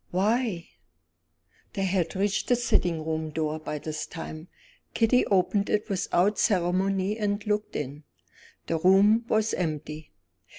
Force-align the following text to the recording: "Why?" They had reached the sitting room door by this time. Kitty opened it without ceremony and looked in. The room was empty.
"Why?" 0.09 0.67
They 1.73 1.83
had 1.85 2.15
reached 2.15 2.47
the 2.47 2.55
sitting 2.55 3.05
room 3.05 3.29
door 3.29 3.59
by 3.59 3.77
this 3.77 4.07
time. 4.07 4.47
Kitty 4.95 5.27
opened 5.27 5.69
it 5.69 5.89
without 5.91 6.39
ceremony 6.39 7.19
and 7.19 7.45
looked 7.45 7.75
in. 7.75 8.05
The 8.65 8.79
room 8.79 9.25
was 9.27 9.53
empty. 9.53 10.11